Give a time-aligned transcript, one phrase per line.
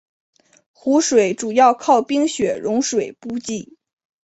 [0.73, 3.77] 湖水主要靠冰雪融水补给。